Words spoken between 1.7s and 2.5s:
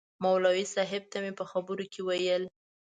کې ویل.